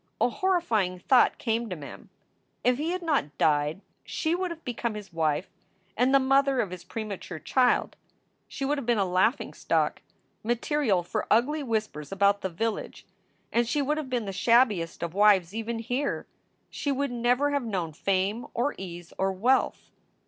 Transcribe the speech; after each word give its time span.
A 0.19 0.29
horrifying 0.29 0.97
thought 0.97 1.37
came 1.37 1.69
to 1.69 1.75
Mem: 1.75 2.09
if 2.63 2.79
he 2.79 2.89
had 2.89 3.03
not 3.03 3.37
died, 3.37 3.81
she 4.03 4.33
would 4.33 4.49
have 4.49 4.65
become 4.65 4.95
his 4.95 5.13
wife 5.13 5.47
and 5.95 6.11
the 6.11 6.17
mother 6.19 6.59
of 6.59 6.71
his 6.71 6.83
pre 6.83 7.03
mature 7.03 7.37
child. 7.37 7.95
She 8.47 8.65
would 8.65 8.79
have 8.79 8.85
been 8.87 8.97
a 8.97 9.05
laughing 9.05 9.53
stock, 9.53 10.01
material 10.41 11.03
for 11.03 11.27
ugly 11.29 11.61
whispers 11.61 12.11
about 12.11 12.41
the 12.41 12.49
village. 12.49 13.05
And 13.53 13.67
she 13.67 13.83
would 13.83 13.97
have 13.99 14.09
been 14.09 14.25
the 14.25 14.33
shabbiest 14.33 15.03
of 15.03 15.13
wives 15.13 15.53
even 15.53 15.77
here. 15.77 16.25
She 16.71 16.91
would 16.91 17.11
never 17.11 17.51
have 17.51 17.63
known 17.63 17.93
fame 17.93 18.47
or 18.55 18.73
ease 18.79 19.13
or 19.19 19.31
wealth. 19.31 19.91